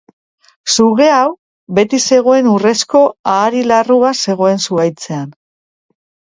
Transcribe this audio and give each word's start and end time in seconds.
Suge 0.75 1.09
hau, 1.17 1.27
beti 1.81 1.99
zegoen 2.09 2.49
urrezko 2.55 3.03
ahari 3.35 3.63
larrua 3.75 4.17
zegoen 4.25 4.67
zuhaitzean. 4.67 5.33